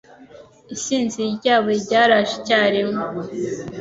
[0.75, 3.01] Isinzi ryabo ryaraje icyarimwe